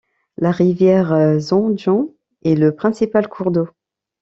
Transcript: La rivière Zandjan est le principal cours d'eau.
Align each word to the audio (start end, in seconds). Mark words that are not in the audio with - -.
La 0.37 0.49
rivière 0.49 1.39
Zandjan 1.39 2.07
est 2.43 2.55
le 2.55 2.73
principal 2.75 3.27
cours 3.29 3.51
d'eau. 3.51 3.67